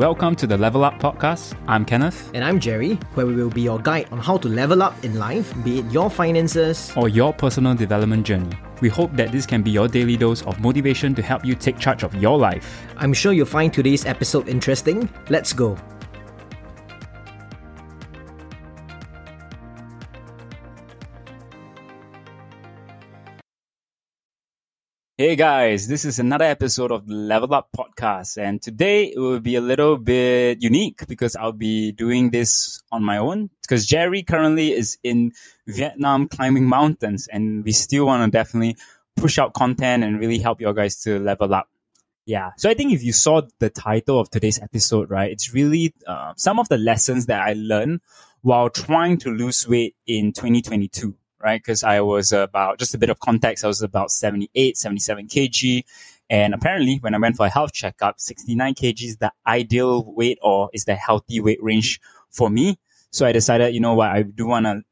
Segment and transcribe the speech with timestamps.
[0.00, 1.54] Welcome to the Level Up Podcast.
[1.68, 2.30] I'm Kenneth.
[2.32, 5.18] And I'm Jerry, where we will be your guide on how to level up in
[5.18, 8.56] life, be it your finances or your personal development journey.
[8.80, 11.78] We hope that this can be your daily dose of motivation to help you take
[11.78, 12.82] charge of your life.
[12.96, 15.06] I'm sure you'll find today's episode interesting.
[15.28, 15.76] Let's go.
[25.20, 29.38] Hey guys, this is another episode of the Level Up Podcast, and today it will
[29.38, 34.22] be a little bit unique because I'll be doing this on my own because Jerry
[34.22, 35.32] currently is in
[35.66, 38.78] Vietnam climbing mountains, and we still want to definitely
[39.14, 41.68] push out content and really help you guys to level up.
[42.24, 45.92] Yeah, so I think if you saw the title of today's episode, right, it's really
[46.06, 48.00] uh, some of the lessons that I learned
[48.40, 51.60] while trying to lose weight in 2022 right?
[51.60, 55.82] Because I was about, just a bit of context, I was about 78, 77 kg.
[56.28, 60.38] And apparently, when I went for a health checkup, 69 kg is the ideal weight
[60.42, 62.00] or is the healthy weight range
[62.30, 62.78] for me.
[63.10, 64.82] So I decided, you know what, I do want to,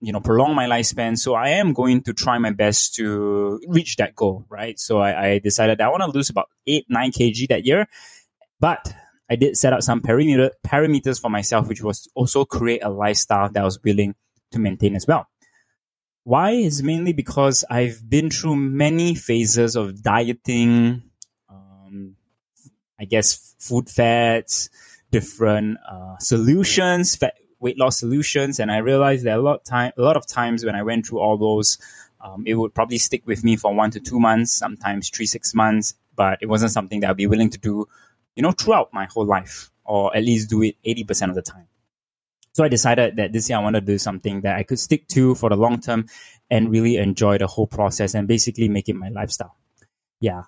[0.00, 1.16] you know, prolong my lifespan.
[1.16, 4.78] So I am going to try my best to reach that goal, right?
[4.80, 7.86] So I, I decided I want to lose about eight, nine kg that year.
[8.58, 8.92] But
[9.30, 13.48] I did set up some parameter, parameters for myself, which was also create a lifestyle
[13.48, 14.16] that I was willing
[14.50, 15.28] to maintain as well.
[16.24, 21.02] Why is mainly because I've been through many phases of dieting,
[21.48, 22.16] um,
[23.00, 24.68] I guess food fads,
[25.10, 30.02] different uh, solutions, fat, weight loss solutions, and I realized that a lot time, a
[30.02, 31.78] lot of times when I went through all those,
[32.20, 35.54] um, it would probably stick with me for one to two months, sometimes three six
[35.54, 37.88] months, but it wasn't something that I'd be willing to do,
[38.36, 41.42] you know, throughout my whole life, or at least do it eighty percent of the
[41.42, 41.66] time.
[42.52, 45.06] So I decided that this year I want to do something that I could stick
[45.08, 46.06] to for the long term
[46.50, 49.56] and really enjoy the whole process and basically make it my lifestyle.
[50.20, 50.42] Yeah.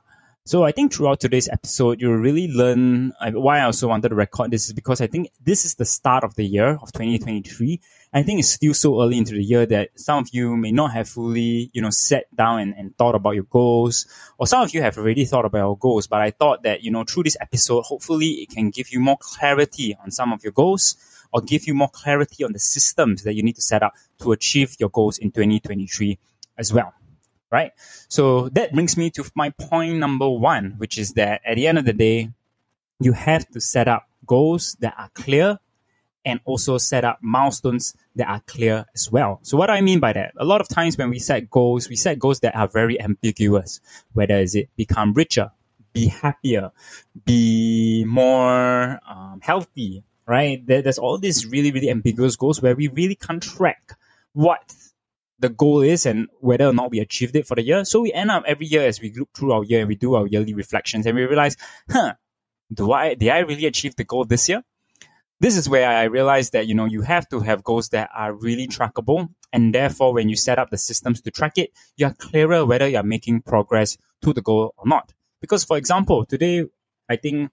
[0.45, 4.17] So I think throughout today's episode, you'll really learn uh, why I also wanted to
[4.17, 7.81] record this is because I think this is the start of the year of 2023.
[8.13, 10.93] I think it's still so early into the year that some of you may not
[10.95, 14.75] have fully, you know, sat down and, and thought about your goals, or some of
[14.75, 16.09] you have already thought about your goals.
[16.09, 19.19] But I thought that, you know, through this episode, hopefully it can give you more
[19.21, 20.97] clarity on some of your goals
[21.33, 24.33] or give you more clarity on the systems that you need to set up to
[24.33, 26.19] achieve your goals in 2023
[26.59, 26.93] as well.
[27.51, 27.73] Right.
[28.09, 31.79] So that brings me to my point number one, which is that at the end
[31.79, 32.31] of the day,
[32.99, 35.59] you have to set up goals that are clear
[36.25, 39.41] and also set up milestones that are clear as well.
[39.43, 40.33] So what do I mean by that?
[40.37, 43.81] A lot of times when we set goals, we set goals that are very ambiguous.
[44.13, 45.51] Whether is it become richer,
[45.93, 46.71] be happier,
[47.25, 50.65] be more um, healthy, right?
[50.67, 53.99] There, there's all these really, really ambiguous goals where we really can't track
[54.33, 54.75] what
[55.39, 57.85] the goal is and whether or not we achieved it for the year.
[57.85, 60.15] So we end up every year as we look through our year and we do
[60.15, 61.57] our yearly reflections and we realize,
[61.91, 62.15] huh,
[62.73, 64.63] do I, did I really achieve the goal this year?
[65.41, 68.33] This is where I realized that, you know, you have to have goals that are
[68.33, 69.29] really trackable.
[69.53, 73.03] And therefore, when you set up the systems to track it, you're clearer whether you're
[73.03, 75.13] making progress to the goal or not.
[75.41, 76.65] Because, for example, today,
[77.11, 77.51] I think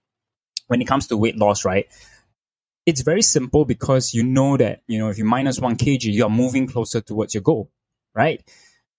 [0.68, 1.88] when it comes to weight loss, right?
[2.90, 6.24] It's very simple because you know that, you know, if you minus one kg, you
[6.24, 7.70] are moving closer towards your goal,
[8.16, 8.42] right?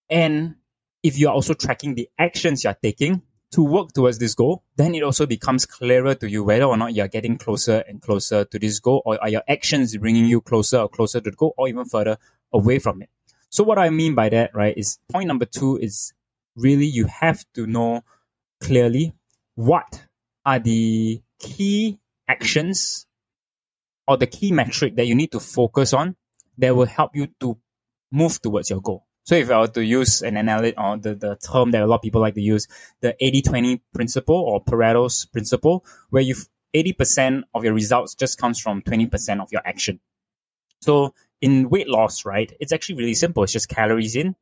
[0.09, 0.55] And
[1.03, 4.95] if you are also tracking the actions you're taking to work towards this goal, then
[4.95, 8.61] it also becomes clearer to you whether or not you're getting closer and closer to
[8.61, 11.67] this goal, or are your actions bringing you closer or closer to the goal, or
[11.67, 12.17] even further
[12.53, 13.11] away from it.
[13.49, 16.13] So what I mean by that, right, is point number two is
[16.55, 18.05] really you have to know
[18.61, 19.15] clearly
[19.57, 20.01] what
[20.47, 23.07] are the key actions
[24.11, 26.17] or the key metric that you need to focus on
[26.59, 27.57] that will help you to
[28.11, 29.07] move towards your goal.
[29.23, 31.97] So if I were to use an analysis or the, the term that a lot
[31.97, 32.67] of people like to use,
[33.03, 36.35] the 80-20 principle or Pareto's principle, where you
[36.75, 40.01] 80% of your results just comes from 20% of your action.
[40.81, 43.45] So in weight loss, right, it's actually really simple.
[43.45, 44.35] It's just calories in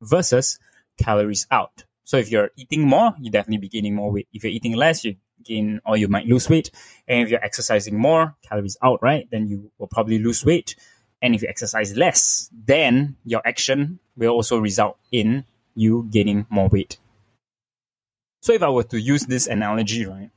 [0.00, 0.60] versus
[0.98, 1.84] calories out.
[2.04, 4.28] So if you're eating more, you definitely be gaining more weight.
[4.32, 6.70] If you're eating less, you gain or you might lose weight.
[7.08, 10.76] And if you're exercising more, calories out, right, then you will probably lose weight.
[11.22, 15.44] And if you exercise less, then your action will also result in
[15.74, 16.98] you gaining more weight.
[18.42, 20.30] So if I were to use this analogy, right,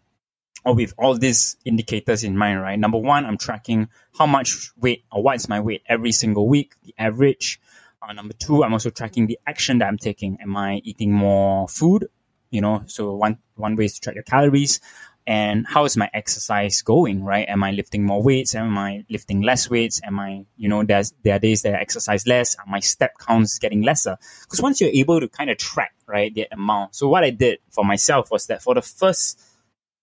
[0.65, 2.77] or with all these indicators in mind, right?
[2.77, 6.73] Number one, I'm tracking how much weight or what is my weight every single week,
[6.83, 7.59] the average.
[8.01, 10.38] Uh, number two, I'm also tracking the action that I'm taking.
[10.41, 12.07] Am I eating more food?
[12.50, 14.80] You know, so one one way is to track your calories.
[15.28, 17.48] And how is my exercise going right?
[17.48, 18.56] Am i lifting more weights?
[18.56, 20.01] Am i lifting less weights?
[20.04, 22.56] Am i you know there's there are days that i exercise less.
[22.56, 24.18] Are my step counts getting lesser?
[24.42, 26.96] Because once you're able to kind of track right the amount.
[26.96, 29.40] So what i did for myself was that for the first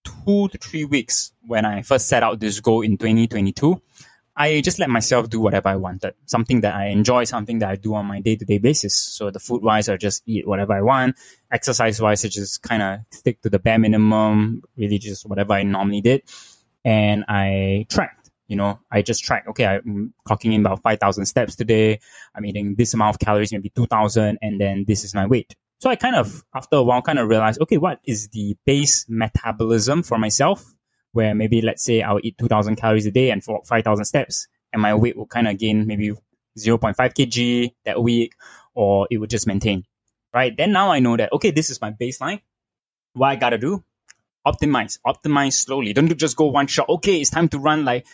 [0.07, 3.81] two to three weeks when I first set out this goal in 2022,
[4.37, 7.77] I just let myself do whatever I wanted, something that I enjoy, something that I
[7.77, 8.95] do on my day to day basis.
[8.95, 11.17] So the food wise, I just eat whatever I want.
[11.51, 15.63] Exercise wise, I just kind of stick to the bare minimum, really just whatever I
[15.63, 16.23] normally did.
[16.85, 21.57] And I tracked, you know, I just tracked, okay, I'm clocking in about 5,000 steps
[21.57, 22.01] today.
[22.35, 24.39] I'm eating this amount of calories, maybe 2,000.
[24.43, 25.57] And then this is my weight.
[25.79, 29.07] So I kind of, after a while, kind of realized, okay, what is the base
[29.09, 30.63] metabolism for myself?
[31.17, 34.83] Where maybe let's say I'll eat 2000 calories a day and for 5000 steps and
[34.83, 36.11] my weight will kind of gain maybe
[36.59, 38.35] 0.5 kg that week
[38.75, 39.85] or it would just maintain.
[40.35, 40.55] Right.
[40.55, 42.43] Then now I know that, okay, this is my baseline.
[43.15, 43.83] What I got to do?
[44.47, 45.95] Optimize, optimize slowly.
[45.95, 46.89] Don't just go one shot.
[46.89, 48.07] Okay, it's time to run like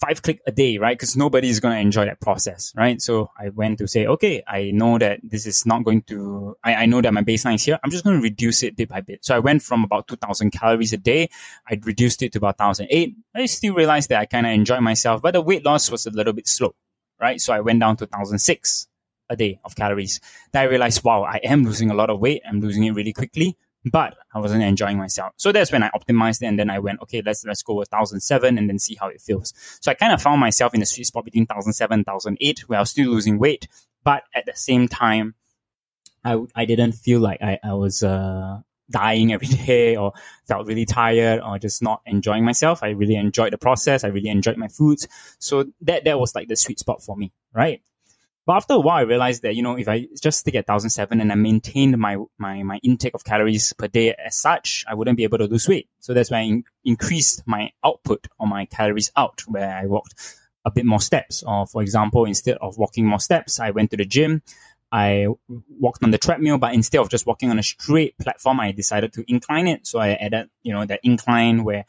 [0.00, 0.96] five click a day, right?
[0.96, 3.00] Because nobody is going to enjoy that process, right?
[3.00, 6.74] So I went to say, okay, I know that this is not going to, I,
[6.74, 7.78] I know that my baseline is here.
[7.82, 9.24] I'm just going to reduce it bit by bit.
[9.24, 11.28] So I went from about 2000 calories a day.
[11.68, 13.16] I reduced it to about 1008.
[13.34, 16.10] I still realized that I kind of enjoy myself, but the weight loss was a
[16.10, 16.74] little bit slow,
[17.20, 17.40] right?
[17.40, 18.88] So I went down to 1006
[19.28, 20.20] a day of calories.
[20.52, 22.42] Then I realized, wow, I am losing a lot of weight.
[22.48, 25.32] I'm losing it really quickly but I wasn't enjoying myself.
[25.36, 27.90] So that's when I optimized it and then I went, okay, let's let's go with
[27.90, 29.54] 1007 and then see how it feels.
[29.80, 32.82] So I kind of found myself in the sweet spot between 1007 1008 where I
[32.82, 33.68] was still losing weight,
[34.02, 35.34] but at the same time,
[36.24, 38.58] I, I didn't feel like I, I was uh,
[38.90, 40.12] dying every day or
[40.48, 42.82] felt really tired or just not enjoying myself.
[42.82, 44.02] I really enjoyed the process.
[44.02, 45.06] I really enjoyed my foods.
[45.38, 47.82] So that, that was like the sweet spot for me, right?
[48.46, 51.20] But after a while, I realized that, you know, if I just stick at 1007
[51.20, 55.16] and I maintained my, my, my intake of calories per day as such, I wouldn't
[55.16, 55.88] be able to lose weight.
[55.98, 60.14] So that's why I in- increased my output or my calories out where I walked
[60.64, 61.42] a bit more steps.
[61.42, 64.42] Or for example, instead of walking more steps, I went to the gym.
[64.92, 68.70] I walked on the treadmill, but instead of just walking on a straight platform, I
[68.70, 69.88] decided to incline it.
[69.88, 71.84] So I added, you know, that incline where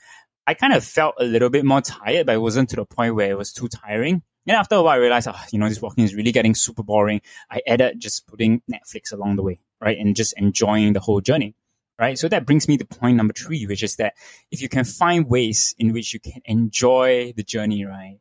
[0.47, 3.13] I kind of felt a little bit more tired, but it wasn't to the point
[3.13, 4.23] where it was too tiring.
[4.47, 6.81] And after a while, I realized, oh, you know, this walking is really getting super
[6.81, 7.21] boring.
[7.51, 9.97] I added just putting Netflix along the way, right?
[9.97, 11.53] And just enjoying the whole journey,
[11.99, 12.17] right?
[12.17, 14.13] So that brings me to point number three, which is that
[14.49, 18.19] if you can find ways in which you can enjoy the journey, right?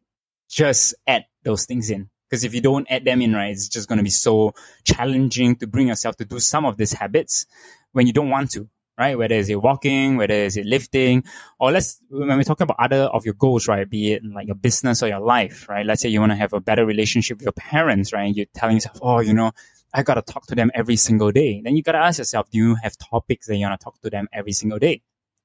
[0.48, 2.10] Just add those things in.
[2.28, 4.52] Because if you don't add them in, right, it's just going to be so
[4.82, 7.46] challenging to bring yourself to do some of these habits
[7.92, 9.16] when you don't want to, right?
[9.16, 11.24] Whether it's it walking, whether it's it lifting,
[11.60, 13.88] or let's, when we're talking about other of your goals, right?
[13.88, 15.84] Be it like your business or your life, right?
[15.84, 18.34] Let's say you want to have a better relationship with your parents, right?
[18.34, 19.52] You're telling yourself, oh, you know,
[19.92, 21.60] I got to talk to them every single day.
[21.62, 24.00] Then you got to ask yourself, do you have topics that you want to talk
[24.02, 25.02] to them every single day?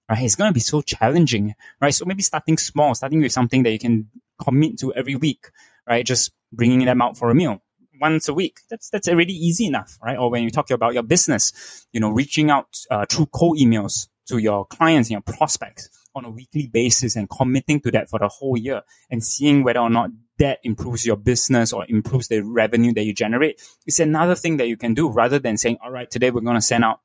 [0.09, 0.23] Right?
[0.23, 1.93] It's going to be so challenging, right?
[1.93, 4.09] So maybe starting small, starting with something that you can
[4.41, 5.49] commit to every week,
[5.87, 6.05] right?
[6.05, 7.61] Just bringing them out for a meal
[8.01, 8.59] once a week.
[8.69, 10.17] That's that's already easy enough, right?
[10.17, 14.07] Or when you talk about your business, you know, reaching out uh, through cold emails
[14.27, 18.19] to your clients and your prospects on a weekly basis and committing to that for
[18.19, 20.09] the whole year and seeing whether or not
[20.39, 24.67] that improves your business or improves the revenue that you generate is another thing that
[24.67, 26.99] you can do rather than saying, all right, today we're going to send out,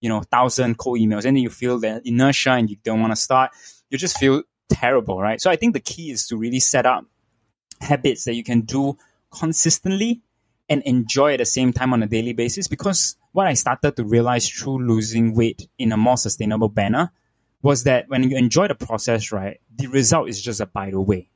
[0.00, 3.12] you know, thousand cold emails and then you feel the inertia and you don't want
[3.12, 3.50] to start.
[3.90, 5.40] You just feel terrible, right?
[5.40, 7.04] So I think the key is to really set up
[7.80, 8.96] habits that you can do
[9.32, 10.22] consistently
[10.72, 14.04] and enjoy at the same time on a daily basis because what I started to
[14.04, 17.12] realize through losing weight in a more sustainable manner
[17.60, 20.98] was that when you enjoy the process, right, the result is just a by the
[20.98, 21.28] way,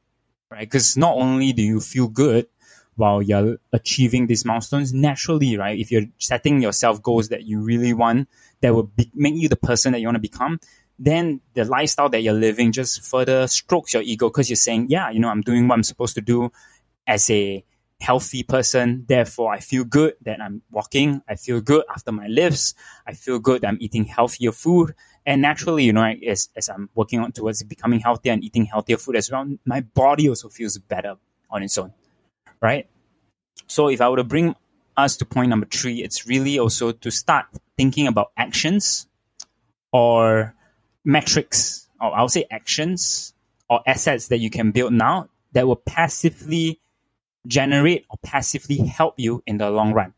[0.51, 0.61] right?
[0.61, 2.47] Because not only do you feel good
[2.95, 7.93] while you're achieving these milestones, naturally, right, if you're setting yourself goals that you really
[7.93, 8.31] want,
[8.63, 10.59] that will be, make you the person that you want to become,
[10.99, 15.11] then the lifestyle that you're living just further strokes your ego because you're saying, yeah,
[15.11, 16.51] you know, I'm doing what I'm supposed to do
[17.07, 17.63] as a
[18.01, 19.05] healthy person.
[19.09, 21.23] Therefore, I feel good that I'm walking.
[21.29, 22.75] I feel good after my lifts.
[23.07, 24.95] I feel good that I'm eating healthier food.
[25.25, 28.97] And naturally, you know, as, as I'm working on towards becoming healthier and eating healthier
[28.97, 31.17] food as well, my body also feels better
[31.51, 31.93] on its own,
[32.61, 32.89] right?
[33.67, 34.55] So if I were to bring
[34.97, 39.07] us to point number three, it's really also to start thinking about actions
[39.93, 40.55] or
[41.05, 43.35] metrics, or I'll say actions
[43.69, 46.81] or assets that you can build now that will passively
[47.47, 50.15] generate or passively help you in the long run.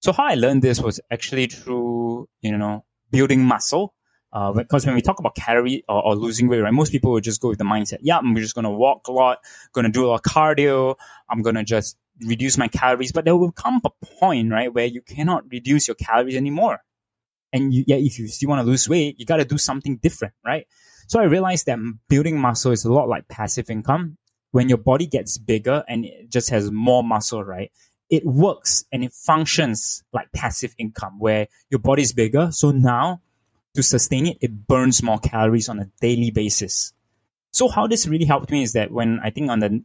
[0.00, 3.94] So how I learned this was actually through, you know, building muscle.
[4.32, 7.24] Uh, because when we talk about calorie or, or, losing weight, right, most people would
[7.24, 9.38] just go with the mindset, yeah, I'm just going to walk a lot,
[9.72, 10.94] going to do a lot of cardio.
[11.28, 13.10] I'm going to just reduce my calories.
[13.10, 16.78] But there will come a point, right, where you cannot reduce your calories anymore.
[17.52, 19.96] And you, yeah, if you still want to lose weight, you got to do something
[19.96, 20.66] different, right?
[21.08, 24.16] So I realized that building muscle is a lot like passive income
[24.50, 27.70] when your body gets bigger and it just has more muscle, right?
[28.08, 32.50] It works and it functions like passive income where your body is bigger.
[32.50, 33.20] So now
[33.74, 36.92] to sustain it, it burns more calories on a daily basis.
[37.52, 39.84] So how this really helped me is that when I think on the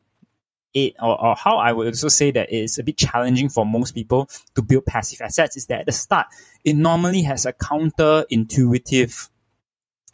[0.74, 3.93] eight or, or how I would also say that it's a bit challenging for most
[3.93, 6.27] people to build passive assets is that at the start,
[6.63, 9.29] it normally has a counterintuitive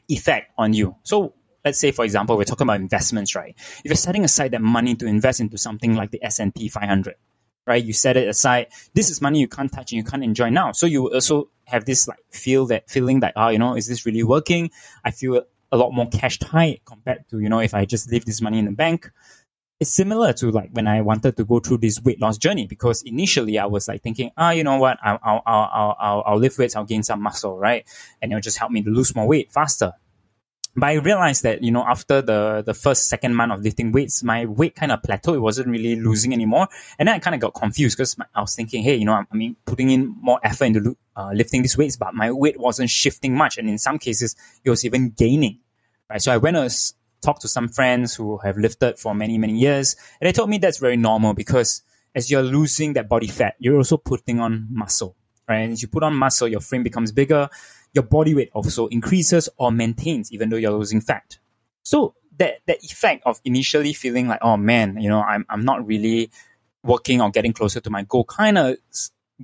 [0.08, 0.96] effect on you.
[1.03, 3.56] So let's say, for example, we're talking about investments, right?
[3.58, 7.15] If you're setting aside that money to invest into something like the S&P 500,
[7.68, 7.84] right?
[7.84, 8.68] You set it aside.
[8.94, 10.72] This is money you can't touch and you can't enjoy now.
[10.72, 14.06] So you also have this like feel that feeling that, oh, you know, is this
[14.06, 14.72] really working?
[15.06, 18.25] I feel a lot more cash tight compared to, you know, if I just leave
[18.25, 19.10] this money in the bank.
[19.80, 23.01] It's similar to like when I wanted to go through this weight loss journey because
[23.01, 25.00] initially I was like thinking, ah, oh, you know what?
[25.01, 26.75] I'll, I'll, I'll, I'll, I'll lift weights.
[26.75, 27.84] I'll gain some muscle, right?
[28.22, 29.94] And it'll just help me to lose more weight faster
[30.75, 34.23] but I realized that, you know, after the, the first, second month of lifting weights,
[34.23, 35.35] my weight kind of plateaued.
[35.35, 36.69] It wasn't really losing anymore.
[36.97, 39.35] And then I kind of got confused because I was thinking, hey, you know, I
[39.35, 43.35] mean, putting in more effort into uh, lifting these weights, but my weight wasn't shifting
[43.35, 43.57] much.
[43.57, 45.59] And in some cases, it was even gaining,
[46.09, 46.21] right?
[46.21, 49.97] So I went to talk to some friends who have lifted for many, many years.
[50.21, 51.83] And they told me that's very normal because
[52.15, 55.17] as you're losing that body fat, you're also putting on muscle,
[55.49, 55.59] right?
[55.59, 57.49] And as you put on muscle, your frame becomes bigger
[57.93, 61.38] your body weight also increases or maintains even though you're losing fat.
[61.83, 65.86] So that that effect of initially feeling like, oh man, you know, I'm I'm not
[65.86, 66.31] really
[66.83, 68.77] working or getting closer to my goal kind of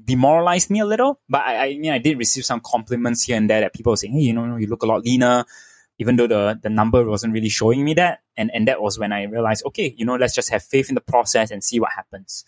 [0.05, 1.19] demoralized me a little.
[1.29, 3.97] But I, I mean, I did receive some compliments here and there that people were
[3.97, 5.45] saying, hey, you know, you look a lot leaner,
[5.99, 8.21] even though the, the number wasn't really showing me that.
[8.35, 10.95] And, and that was when I realized, okay, you know, let's just have faith in
[10.95, 12.45] the process and see what happens.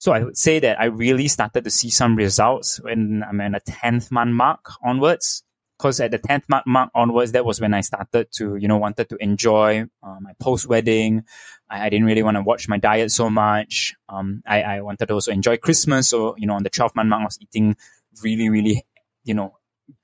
[0.00, 3.54] So I would say that I really started to see some results when I'm in
[3.54, 5.44] a 10th month mark onwards.
[5.78, 8.78] Cause at the 10th month mark onwards, that was when I started to, you know,
[8.78, 11.24] wanted to enjoy uh, my post wedding.
[11.68, 13.94] I, I, didn't really want to watch my diet so much.
[14.08, 16.08] Um, I, I wanted to also enjoy Christmas.
[16.08, 17.76] So, you know, on the 12th month mark, I was eating
[18.22, 18.86] really, really,
[19.24, 19.58] you know,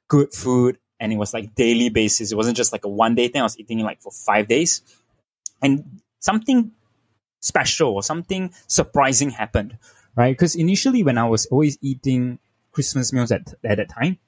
[0.09, 0.79] good food.
[1.00, 2.33] And it was like daily basis.
[2.33, 3.41] It wasn't just like a one day thing.
[3.41, 4.83] I was eating like for five days.
[5.62, 6.73] And something
[7.47, 9.79] special or something surprising happened,
[10.17, 10.33] right?
[10.33, 12.38] Because initially, when I was always eating
[12.73, 14.19] Christmas meals at, at that time,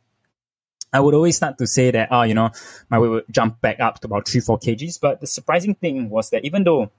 [0.93, 2.51] I would always start to say that, oh, you know,
[2.89, 5.01] my weight would jump back up to about three, four kgs.
[5.01, 6.91] But the surprising thing was that even though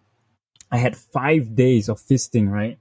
[0.72, 2.78] I had five days of feasting, right?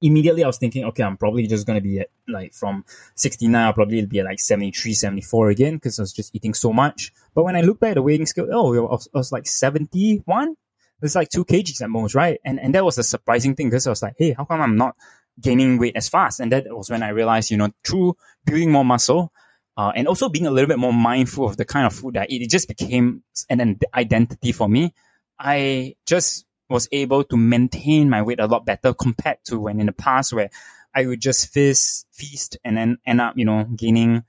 [0.00, 2.84] Immediately I was thinking, okay, I'm probably just going to be at like from
[3.14, 6.72] 69, I'll probably be at like 73, 74 again because I was just eating so
[6.72, 7.12] much.
[7.34, 9.46] But when I look back at the weighing scale, oh, I was, I was like
[9.46, 10.56] 71
[11.02, 12.40] it's like two kgs at most, right?
[12.44, 14.76] And and that was a surprising thing because I was like, hey, how come I'm
[14.76, 14.96] not
[15.40, 16.40] gaining weight as fast?
[16.40, 19.32] And that was when I realized, you know, through building more muscle,
[19.76, 22.22] uh, and also being a little bit more mindful of the kind of food that
[22.22, 24.94] I eat, it just became an identity for me.
[25.38, 29.86] I just was able to maintain my weight a lot better compared to when in
[29.86, 30.50] the past where
[30.94, 34.24] I would just feast, feast and then end up, you know, gaining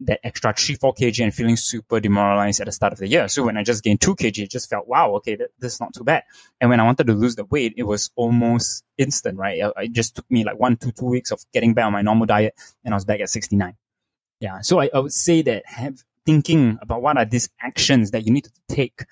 [0.00, 3.28] that extra three, four kg and feeling super demoralized at the start of the year.
[3.28, 5.94] So when I just gained two kg, it just felt, wow, okay, that, that's not
[5.94, 6.24] too bad.
[6.60, 9.60] And when I wanted to lose the weight, it was almost instant, right?
[9.60, 12.26] Uh, it just took me like one two weeks of getting back on my normal
[12.26, 13.74] diet and I was back at 69.
[14.40, 14.60] Yeah.
[14.60, 18.32] So I, I would say that have thinking about what are these actions that you
[18.32, 19.04] need to take,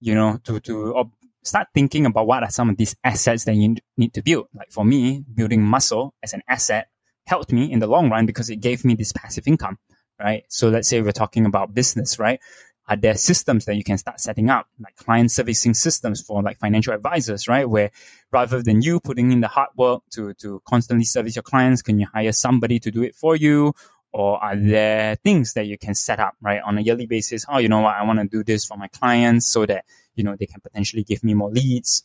[0.00, 1.10] you know, to, to,
[1.44, 4.48] start thinking about what are some of these assets that you need to build.
[4.54, 6.88] Like for me, building muscle as an asset
[7.26, 9.78] helped me in the long run because it gave me this passive income
[10.18, 10.44] right?
[10.48, 12.40] So let's say we're talking about business, right?
[12.86, 16.58] Are there systems that you can start setting up, like client servicing systems for like
[16.58, 17.68] financial advisors, right?
[17.68, 17.90] Where
[18.30, 21.98] rather than you putting in the hard work to, to constantly service your clients, can
[21.98, 23.72] you hire somebody to do it for you?
[24.12, 26.60] Or are there things that you can set up, right?
[26.62, 27.46] On a yearly basis?
[27.48, 27.96] Oh, you know what?
[27.96, 31.04] I want to do this for my clients so that, you know, they can potentially
[31.04, 32.04] give me more leads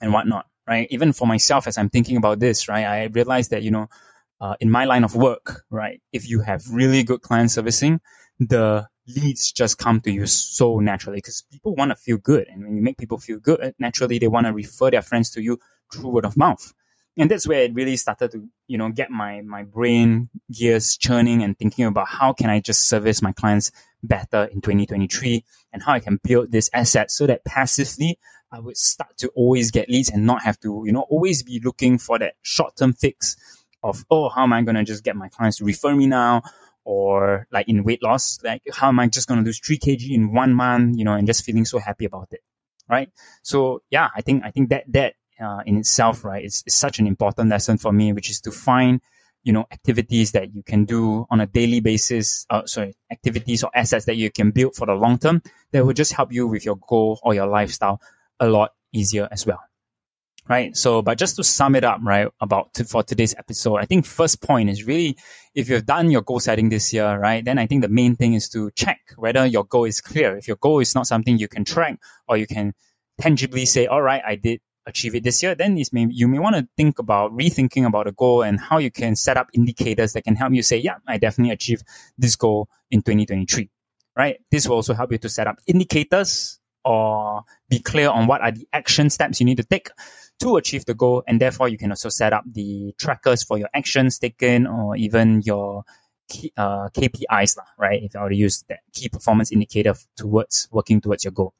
[0.00, 0.88] and whatnot, right?
[0.90, 2.84] Even for myself, as I'm thinking about this, right?
[2.84, 3.88] I realized that, you know,
[4.40, 6.00] uh, in my line of work, right?
[6.12, 8.00] If you have really good client servicing,
[8.38, 12.46] the leads just come to you so naturally because people want to feel good.
[12.48, 15.42] And when you make people feel good, naturally they want to refer their friends to
[15.42, 15.58] you
[15.92, 16.72] through word of mouth.
[17.16, 21.42] And that's where it really started to, you know, get my, my brain gears churning
[21.42, 23.72] and thinking about how can I just service my clients
[24.04, 28.18] better in 2023 and how I can build this asset so that passively
[28.52, 31.60] I would start to always get leads and not have to, you know, always be
[31.62, 33.36] looking for that short term fix
[33.82, 36.42] of, oh, how am I going to just get my clients to refer me now?
[36.84, 40.10] Or like in weight loss, like how am I just going to lose three kg
[40.10, 42.40] in one month, you know, and just feeling so happy about it.
[42.88, 43.10] Right.
[43.42, 46.98] So yeah, I think, I think that, that, uh, in itself, right, is, is such
[46.98, 49.00] an important lesson for me, which is to find,
[49.44, 52.46] you know, activities that you can do on a daily basis.
[52.50, 55.42] Uh, sorry, activities or assets that you can build for the long term
[55.72, 58.00] that will just help you with your goal or your lifestyle
[58.40, 59.60] a lot easier as well.
[60.48, 60.76] Right?
[60.76, 64.40] So, but just to sum it up, right, about for today's episode, I think first
[64.40, 65.18] point is really
[65.54, 68.34] if you've done your goal setting this year, right, then I think the main thing
[68.34, 70.36] is to check whether your goal is clear.
[70.36, 72.74] If your goal is not something you can track or you can
[73.20, 76.38] tangibly say, all right, I did achieve it this year, then it's may, you may
[76.38, 80.14] want to think about rethinking about a goal and how you can set up indicators
[80.14, 81.84] that can help you say, yeah, I definitely achieved
[82.16, 83.68] this goal in 2023,
[84.16, 84.38] right?
[84.50, 88.52] This will also help you to set up indicators or be clear on what are
[88.52, 89.90] the action steps you need to take
[90.40, 91.22] to achieve the goal.
[91.26, 95.42] And therefore, you can also set up the trackers for your actions taken or even
[95.42, 95.84] your
[96.28, 98.02] key, uh, KPIs, right?
[98.02, 101.54] If you to use that key performance indicator towards working towards your goal,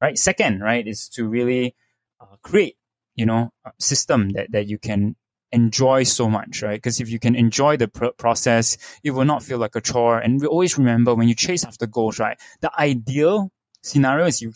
[0.00, 0.18] right?
[0.18, 1.74] Second, right, is to really
[2.20, 2.76] uh, create,
[3.14, 5.16] you know, a system that, that you can
[5.52, 6.76] enjoy so much, right?
[6.76, 10.18] Because if you can enjoy the pr- process, it will not feel like a chore.
[10.18, 12.38] And we always remember when you chase after goals, right?
[12.60, 13.50] The ideal
[13.82, 14.52] scenario is you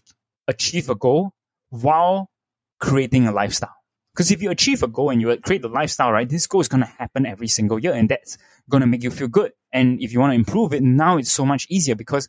[0.49, 1.33] achieve a goal
[1.71, 2.31] while
[2.79, 3.75] creating a lifestyle.
[4.15, 6.69] Because if you achieve a goal and you create the lifestyle, right, this goal is
[6.69, 8.37] going to happen every single year and that's
[8.69, 9.53] going to make you feel good.
[9.73, 12.29] And if you want to improve it, now it's so much easier because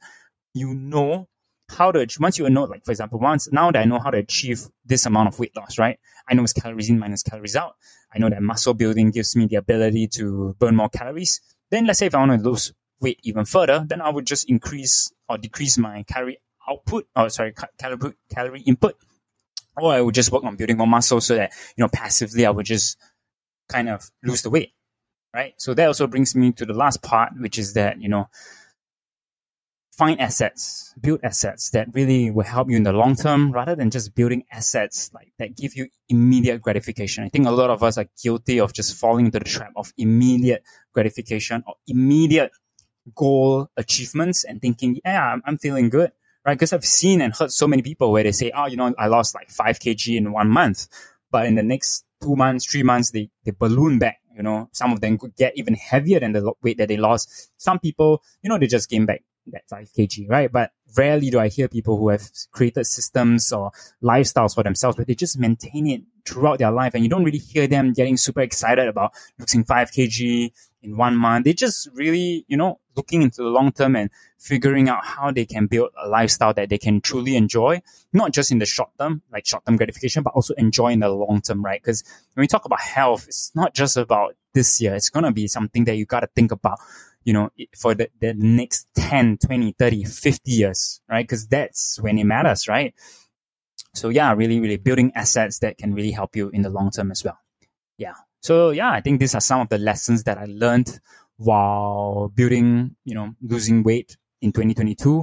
[0.53, 1.27] you know
[1.67, 4.17] how to, once you know, like, for example, once now that I know how to
[4.17, 5.99] achieve this amount of weight loss, right?
[6.27, 7.75] I know it's calories in minus calories out.
[8.13, 11.41] I know that muscle building gives me the ability to burn more calories.
[11.71, 14.49] Then let's say if I want to lose weight even further, then I would just
[14.49, 16.39] increase or decrease my calorie
[16.69, 18.95] output, or sorry, calorie, calorie input
[19.77, 22.49] or I would just work on building more muscle so that, you know, passively I
[22.49, 22.97] would just
[23.67, 24.73] kind of lose the weight.
[25.33, 25.53] Right.
[25.57, 28.29] So that also brings me to the last part, which is that, you know,
[29.99, 33.91] find assets, build assets that really will help you in the long term rather than
[33.91, 37.25] just building assets like that give you immediate gratification.
[37.25, 39.93] I think a lot of us are guilty of just falling into the trap of
[39.97, 42.51] immediate gratification or immediate
[43.13, 46.11] goal achievements and thinking, yeah, I'm, I'm feeling good
[46.49, 46.57] right?
[46.57, 49.07] Because I've seen and heard so many people where they say, oh, you know, I
[49.07, 50.87] lost like five kg in one month,
[51.31, 54.17] but in the next two months, three months, they, they balloon back.
[54.35, 57.51] You know, some of them could get even heavier than the weight that they lost.
[57.57, 60.51] Some people, you know, they just gain back that 5 kg, right?
[60.51, 63.71] But rarely do I hear people who have created systems or
[64.03, 66.93] lifestyles for themselves, but they just maintain it throughout their life.
[66.93, 71.15] And you don't really hear them getting super excited about losing 5 kg in one
[71.15, 71.45] month.
[71.45, 75.45] They just really, you know, looking into the long term and figuring out how they
[75.45, 77.81] can build a lifestyle that they can truly enjoy,
[78.13, 81.09] not just in the short term, like short term gratification, but also enjoy in the
[81.09, 81.81] long term, right?
[81.81, 84.95] Because when we talk about health, it's not just about this year.
[84.95, 86.79] It's going to be something that you got to think about
[87.29, 91.21] you know, for the, the next 10, 20, 30, 50 years, right?
[91.21, 92.95] Because that's when it matters, right?
[93.93, 97.11] So yeah, really, really building assets that can really help you in the long term
[97.11, 97.37] as well.
[97.99, 98.15] Yeah.
[98.41, 100.99] So yeah, I think these are some of the lessons that I learned
[101.37, 105.19] while building, you know, losing weight in 2022.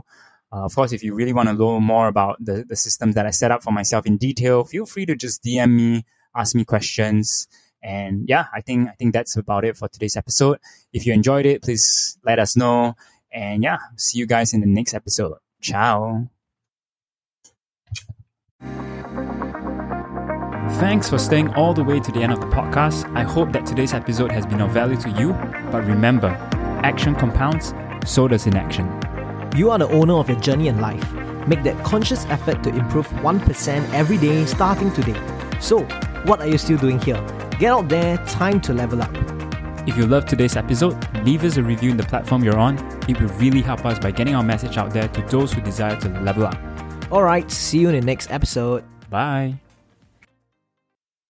[0.52, 3.26] Uh, of course, if you really want to know more about the, the systems that
[3.26, 6.04] I set up for myself in detail, feel free to just DM me,
[6.36, 7.48] ask me questions.
[7.86, 10.58] And yeah, I think I think that's about it for today's episode.
[10.92, 12.96] If you enjoyed it, please let us know.
[13.32, 15.38] And yeah, see you guys in the next episode.
[15.60, 16.28] Ciao.
[20.80, 23.06] Thanks for staying all the way to the end of the podcast.
[23.14, 25.32] I hope that today's episode has been of value to you.
[25.70, 26.30] But remember,
[26.82, 27.72] action compounds,
[28.04, 28.86] so does inaction.
[29.56, 31.14] You are the owner of your journey in life.
[31.46, 35.18] Make that conscious effort to improve 1% every day starting today.
[35.60, 35.84] So,
[36.24, 37.24] what are you still doing here?
[37.58, 39.10] Get out there, time to level up.
[39.88, 42.76] If you loved today's episode, leave us a review in the platform you're on.
[43.08, 45.98] It will really help us by getting our message out there to those who desire
[46.00, 46.58] to level up.
[47.10, 48.84] Alright, see you in the next episode.
[49.08, 49.58] Bye.